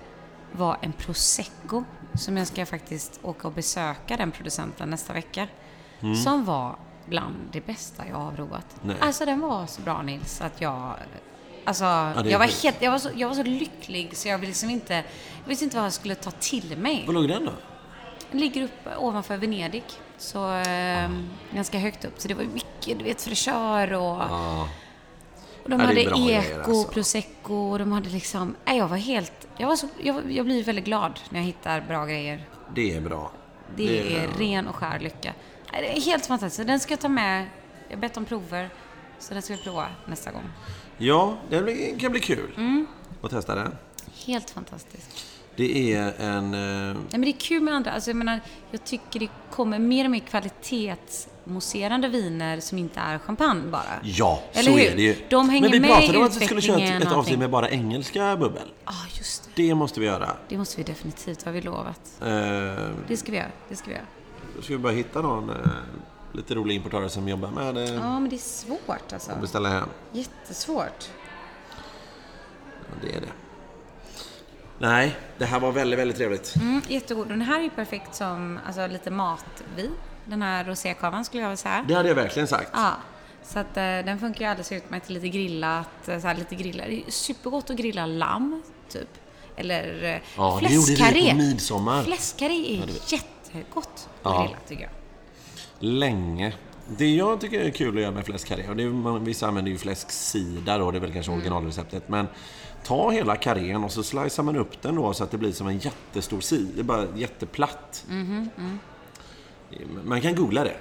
[0.51, 5.47] var en prosecco som jag ska faktiskt åka och besöka den producenten nästa vecka.
[6.23, 8.65] Som var bland det bästa jag har provat.
[8.81, 8.95] Nej.
[8.99, 10.93] Alltså den var så bra Nils att jag...
[11.65, 14.49] Alltså, är jag, var helt, jag, var så, jag var så lycklig så jag ville
[14.49, 14.93] liksom inte...
[14.93, 17.03] Jag visste inte vad jag skulle ta till mig.
[17.05, 17.51] var låg den då?
[18.33, 19.83] Den ligger upp ovanför Venedig.
[20.17, 21.09] Så eh,
[21.53, 22.13] ganska högt upp.
[22.21, 24.03] Så det var mycket, du vet, fräschör och...
[24.29, 24.69] Ja.
[25.63, 26.91] Och de Ja, det är hade eko, grejer, alltså.
[26.91, 28.55] prosecco och de hade liksom...
[28.65, 29.47] Nej, jag var helt...
[29.57, 32.45] Jag, var så, jag, jag blir väldigt glad när jag hittar bra grejer.
[32.75, 33.31] Det är bra.
[33.75, 35.33] Det, är ren och skär lycka.
[35.71, 36.67] Det är helt fantastiskt.
[36.67, 37.47] Den ska jag ta med.
[37.89, 38.69] Jag har bett om prover.
[39.19, 40.49] Så den ska jag prova nästa gång.
[40.97, 42.87] Ja, det kan bli kul Mm.
[43.21, 43.75] att testa den.
[44.25, 45.25] Helt fantastiskt.
[45.55, 46.53] Det är en...
[46.53, 46.59] eh,
[46.93, 47.91] Nej, men det är kul med andra.
[47.91, 48.39] Alltså, jag, menar,
[48.71, 53.83] jag tycker det kommer mer och mer kvalitetsmousserande viner som inte är champagne bara.
[54.03, 54.91] Ja, Eller så hur?
[54.91, 55.15] är det ju.
[55.29, 57.17] De hänger Men vi med pratade i om att vi skulle köra ett, utvecklingen ett
[57.17, 58.67] avsnitt med bara engelska bubbel.
[58.85, 59.63] Ja, just det.
[59.67, 60.29] Det måste vi göra.
[60.49, 62.01] Det måste vi definitivt, har vi lovat.
[62.21, 62.27] Eh,
[63.07, 63.47] Det ska vi göra.
[63.69, 64.05] Det ska vi göra.
[64.55, 65.55] Då ska vi bara hitta någon eh,
[66.33, 69.31] lite rolig importör som jobbar med det Ja, men det är svårt alltså.
[69.31, 69.89] och beställa hem.
[70.11, 71.09] Jättesvårt.
[71.69, 73.27] Ja, det är det.
[74.83, 76.55] Nej, det här var väldigt, väldigt trevligt.
[76.55, 77.27] Mm, jättegod.
[77.27, 79.91] Den här är ju perfekt som alltså, lite matvin.
[80.25, 81.85] Den här rosékavan skulle jag vilja säga.
[81.87, 82.69] Det hade jag verkligen sagt.
[82.73, 82.91] Ja.
[83.43, 86.07] Så att eh, den funkar ju alldeles utmärkt till lite grillat.
[86.07, 86.85] eh, Så här, lite grillat.
[86.87, 89.09] Det är supergott att grilla lamm, typ.
[89.55, 91.29] Eller eh, Ja, det gjorde vi fläskkarré.
[91.31, 92.03] på midsommar.
[92.03, 94.43] Fläskkarré är Ja, det- jättegott att Ja.
[94.43, 94.91] grilla, tycker jag.
[95.79, 96.53] Länge.
[96.97, 99.71] Det jag tycker är kul att göra med fläskkarré, och det är, man, vissa använder
[99.71, 101.39] ju fläsksida då, det är väl kanske Mm.
[101.41, 102.09] originalreceptet.
[102.09, 102.27] Men
[102.83, 105.67] ta hela karrén och så slicear man upp den då så att det blir som
[105.67, 108.05] en jättestor sida, bara jätteplatt.
[108.09, 108.49] Mhm,
[110.03, 110.75] Man kan googla det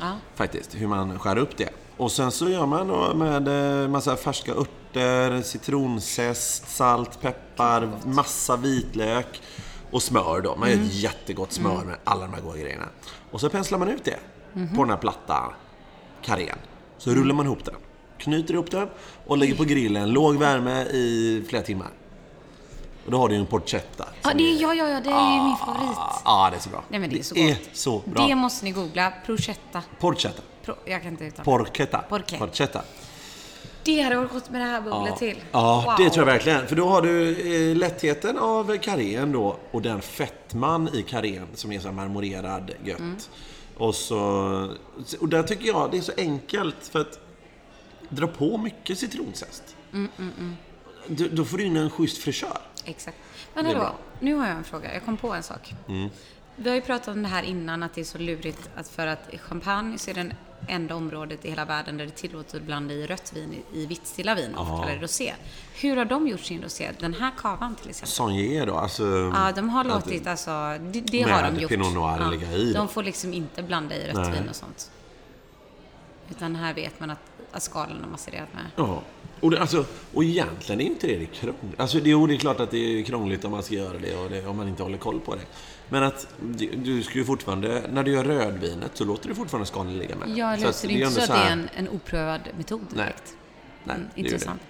[0.00, 0.12] Ja.
[0.34, 1.68] faktiskt, hur man skär upp det.
[1.96, 3.48] Och sen så gör man då med
[3.82, 9.42] eh, massa färska örter, citronzest, salt, peppar, massa vitlök
[9.90, 10.56] och smör då.
[10.56, 12.88] Man gör ett jättegott smör med alla de här goda grejerna.
[13.30, 14.18] Och så penslar man ut det
[14.76, 15.54] på den här platta
[16.22, 16.58] karrén.
[16.98, 17.74] Så rullar man ihop den,
[18.18, 18.88] knyter ihop den
[19.26, 21.88] och lägger på grillen, låg värme i flera timmar.
[23.04, 24.08] Och då har du ju en porchetta.
[24.22, 25.96] Ja, det, är- ja, ja, ja, det är ju min favorit.
[26.24, 26.84] Ja, det är så bra.
[26.88, 27.58] Nej, men det är så är gott.
[27.72, 28.26] så bra.
[28.26, 29.12] Det måste ni googla.
[29.26, 29.82] Prosciutta.
[30.00, 30.42] Porchetta.
[30.64, 31.64] Pro, jag kan inte uttala det.
[31.64, 31.98] Porchetta.
[31.98, 32.38] Porche.
[32.38, 32.82] Porchetta.
[33.84, 35.36] Det hade varit gott med det här bubblet till.
[35.52, 35.94] Ja, Wow.
[36.04, 36.66] det tror jag verkligen.
[36.66, 37.30] För då har du
[37.70, 42.98] eh, lättheten av karrén då och den fettman i karrén som är så marmorerad gött.
[42.98, 43.16] Mm.
[43.76, 44.18] Och så...
[45.20, 47.18] Och där tycker jag det är så enkelt för att
[48.08, 49.76] dra på mycket citronzest.
[49.92, 50.56] Mm,
[51.08, 52.58] Du, då får du in en schysst fräschör.
[52.84, 53.16] Exakt.
[53.54, 54.94] Men Det hallå, nu har jag en fråga.
[54.94, 55.74] Jag kom på en sak.
[55.88, 56.08] Mm.
[56.56, 59.06] Vi har ju pratat om det här innan, att det är så lurigt att för
[59.06, 60.32] att champagne så är den
[60.68, 63.86] enda området i hela världen där det är tillåtet att blanda i rött vin i,
[63.86, 64.82] vitt stilla vin och Ja.
[64.82, 65.34] kalla det rosé.
[65.74, 66.90] Hur har de gjort sin rosé?
[67.00, 68.08] Den här kavan till exempel.
[68.12, 69.32] Sonier då, alltså...
[69.34, 71.70] Ja, de har låtit alltså, det, det har de gjort.
[71.70, 72.72] Pinot Noir ja, ligga i.
[72.72, 74.32] De får liksom inte blanda i rött Nej.
[74.32, 74.90] vin och sånt.
[76.30, 77.18] Utan här vet man att,
[77.52, 78.64] att skalen har masserat med.
[78.76, 79.02] Ja.
[79.40, 79.84] Och, det, alltså,
[80.14, 81.80] och egentligen är inte det det krångligt.
[81.80, 84.16] Alltså, det, jo, det är klart att det är krångligt om man ska göra det,
[84.16, 85.40] och det om man inte håller koll på det.
[85.88, 86.28] Men att
[86.74, 90.28] du, ska ju fortfarande, när du gör rödvinet så låter du fortfarande skalen ligga med.
[90.38, 90.72] Ja, eller?
[90.72, 93.04] Så det är inte ändå så att så det är en, en oprövad metod Nej.
[93.04, 93.36] direkt.
[93.84, 94.60] Nej, Mm, det intressant.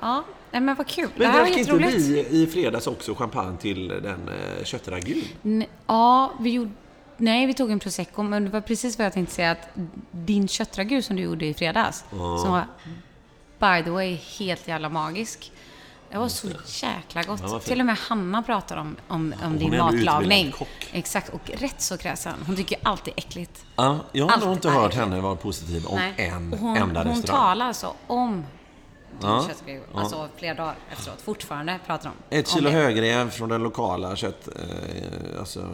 [0.00, 1.08] Ja, nej, men vad kul.
[1.16, 2.06] det Men här var drack inte jätteroligt.
[2.32, 5.64] vi i fredags också champagne till den eh, köttragun?
[5.86, 6.70] Ja, vi gjorde...
[7.20, 9.68] Nej, vi tog en prosecco, men det var precis vad jag tänkte säga att
[10.10, 12.66] din köttragu som du gjorde i fredags, som var
[13.58, 15.52] by the way helt jävla magisk.
[16.10, 17.40] Det var så jäkla gott.
[17.42, 17.60] Ja.
[17.60, 20.52] Till och med Hanna pratar om, om, om är din ändå matlagning.
[20.52, 20.68] kock.
[20.92, 22.34] Exakt, och rätt så kräsen.
[22.46, 23.64] Hon tycker alltid äckligt.
[23.76, 26.14] Ja, jag har nog inte är hört henne vara positiv om Nej.
[26.16, 27.40] en hon, enda hon restaurang.
[27.42, 28.44] talar alltså om
[29.22, 29.80] Ja, köttgragu.
[29.94, 30.00] ja.
[30.00, 31.20] Alltså flera dagar efteråt.
[31.20, 32.76] Fortfarande pratar de Ett om kilo det.
[32.76, 34.48] högrev från den lokala kött...
[34.56, 35.68] Eh, alltså...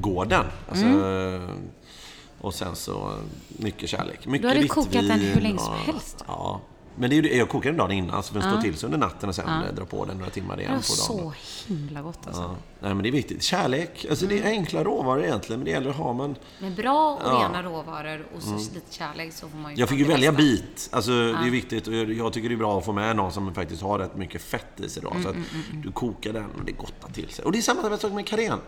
[0.00, 0.44] Gården.
[0.68, 1.42] Alltså, Mm.
[2.40, 3.12] Och sen så
[3.48, 4.26] mycket kärlek.
[4.26, 6.24] Mycket Då har du kokat den hur länge som helst.
[6.26, 6.60] Ja,
[6.96, 8.86] Men det är ju det, jag kokar den dagen innan, så den står till sig
[8.86, 9.72] under natten och sen ja.
[9.72, 11.32] drar på den några timmar Det igen var på dagen.
[11.66, 12.42] så himla gott alltså.
[12.42, 12.54] Ja.
[12.80, 13.42] Nej, men det är viktigt.
[13.42, 16.34] Kärlek, alltså det är enkla råvaror egentligen, men det gäller att ha man...
[16.58, 17.48] Med bra och Ja.
[17.48, 20.32] rena råvaror och så lite kärlek så får man ju Jag fick ju det välja
[20.32, 20.42] bästa.
[20.42, 20.88] bit.
[20.92, 23.54] Alltså, det är viktigt och jag tycker det är bra att få med någon som
[23.54, 25.10] faktiskt har rätt mycket fett i sig då.
[25.10, 25.36] Mm, så att
[25.82, 27.44] du kokar den och det gottar till sig.
[27.44, 28.58] Och det är samma sak med karrén.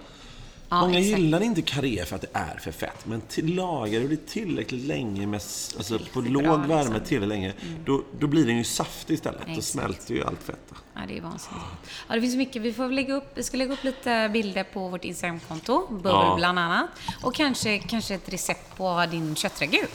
[0.73, 1.19] Ja, Många exakt.
[1.19, 3.07] gillar inte karré för att det är för fett.
[3.07, 5.41] Men till lagar du det tillräckligt länge, med,
[5.77, 6.95] alltså på låg bra, värme liksom.
[7.07, 7.53] tillräckligt länge,
[7.85, 9.41] då, då blir den ju saftig istället.
[9.47, 9.67] Då Exakt.
[9.67, 10.61] smälter ju allt fett.
[10.69, 10.77] då.
[10.95, 11.65] Ja, det är vansinnigt.
[12.09, 12.63] Ja, det finns mycket.
[12.63, 16.35] Vi får lägga upp, vi ska lägga upp lite bilder på vårt Instagramkonto, Bubble Ja.
[16.37, 16.89] bland annat.
[17.23, 19.87] Och kanske, kanske ett recept på din köttragu.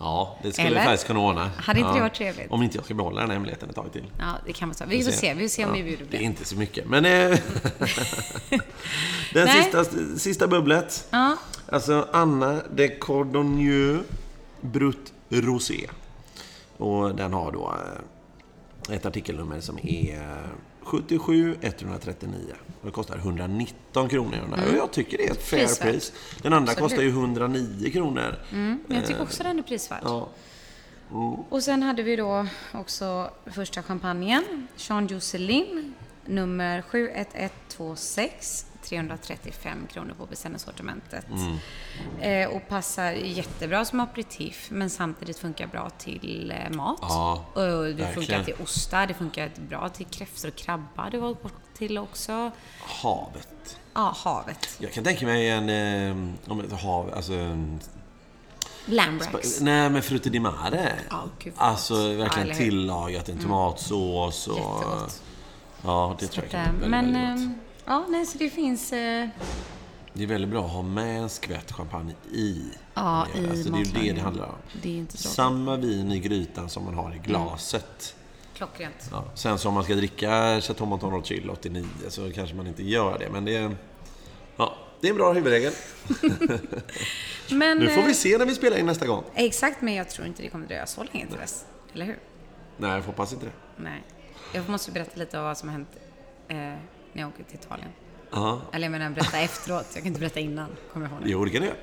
[0.00, 0.80] Ja, det skulle Eller?
[0.80, 1.50] vi faktiskt kunna ordna.
[1.56, 1.94] Hade inte ja.
[1.94, 2.50] det varit trevligt?
[2.50, 4.04] Om inte jag ska behålla den här hemligheten ett tag till.
[4.18, 4.84] Ja, det kan vara så.
[4.88, 6.24] Vi får se, vi får se om vi bjuder på Det är det.
[6.24, 7.04] inte så mycket, men...
[7.04, 7.10] Eh,
[9.34, 9.62] den Nej.
[9.62, 9.84] sista,
[10.18, 11.06] sista bubblet.
[11.10, 11.36] Ja,
[11.72, 14.04] Alltså Anna de Cordonieux
[14.60, 15.86] Brut Rosé.
[16.76, 17.74] Och den har då
[18.88, 20.42] eh, ett artikelnummer som är
[20.88, 22.32] 77 139.
[22.80, 24.36] Och det kostar 119 kronor.
[24.56, 24.68] här.
[24.72, 25.68] Och jag tycker det är ett fair Mm.
[25.68, 25.92] Prisvärt.
[25.92, 26.12] pris.
[26.42, 26.90] Den andra Absolut.
[26.90, 28.34] kostar ju 109 kronor.
[28.50, 30.00] men jag tycker också den är prisvärd.
[30.04, 30.28] Ja.
[31.48, 35.94] Och sen hade vi då också första champagnen, Jean Jocelyn,
[36.26, 38.66] nummer 71126.
[38.88, 41.26] 335 kronor på beställningssortimentet.
[42.20, 46.98] Eh, och passar jättebra som aperitif, men samtidigt funkar bra till eh, mat.
[47.00, 48.14] Ja, och det verkligen.
[48.14, 51.10] funkar till ostar, det funkar bra till kräftor och krabba.
[51.10, 51.36] Det var
[51.78, 52.50] till också.
[52.80, 53.78] Havet.
[53.94, 54.76] Ja, havet.
[54.78, 55.68] Jag kan tänka mig en...
[55.68, 57.80] Eh, om ett hav, alltså en
[58.86, 59.60] Lambrax.
[59.60, 60.92] Nej, men Frutti di Mare.
[61.10, 61.94] Ja, gud vad alltså.
[61.94, 62.48] Ja, verkligen?
[62.48, 62.58] Mm.
[62.58, 64.58] tillagat, en tomatsås och...
[64.58, 65.22] Jättegott.
[65.82, 67.67] Ja, det tror jag kan bli väldigt, Men, väldigt gott.
[67.88, 68.92] Ja, nej, så det finns...
[68.92, 69.28] Eh,
[70.12, 72.62] Det är väldigt bra att ha med en skvätt champagne i.
[72.94, 74.54] Ja, i alltså, Det är ju det det handlar om.
[74.82, 75.30] det är inte tråkigt.
[75.34, 78.14] Samma vin i grytan som man har i glaset.
[78.54, 79.08] Klockrent.
[79.10, 79.24] Ja.
[79.34, 83.18] Sen så om man ska dricka Chateau Monton Rothschild 89 så kanske man inte gör
[83.18, 83.30] det.
[83.30, 83.76] Men det är,
[84.56, 85.72] ja, det är en bra huvudregel.
[87.50, 89.24] Men, Nu får eh, vi se när vi spelar in nästa gång.
[89.34, 91.64] Exakt, men jag tror inte det kommer dröja så länge till dess.
[91.94, 92.18] Eller hur?
[92.76, 93.52] Nej, jag hoppas inte det.
[93.76, 94.02] Nej.
[94.54, 95.88] Jag måste berätta lite om vad som har hänt
[96.48, 96.74] eh,
[97.12, 97.88] när jag åker till Italien.
[98.30, 100.68] Ja, Eller jag menar berätta efteråt, jag kan inte berätta innan.
[100.92, 101.30] Kommer jag ihåg nu.
[101.30, 101.76] jo det kan du göra.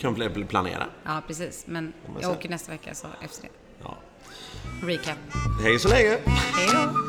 [0.00, 0.86] Kan pl- planera.
[1.04, 1.64] Ja, precis.
[1.66, 3.48] Men jag åker nästa vecka, så efter det.
[3.82, 3.96] Ja.
[4.82, 5.18] Recap.
[5.62, 6.18] Hej så länge!
[6.26, 7.03] Hej då!